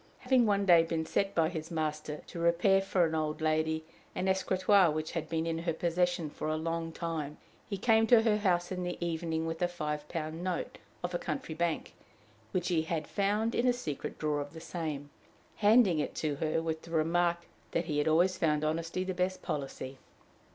[0.21, 3.85] Having one day been set by his master to repair for an old lady
[4.15, 7.37] an escritoire which had been in her possession for a long time,
[7.69, 11.19] he came to her house in the evening with a five pound note of a
[11.19, 11.93] country bank,
[12.51, 15.11] which he had found in a secret drawer of the same,
[15.57, 19.43] handing it to her with the remark that he had always found honesty the best
[19.43, 19.99] policy.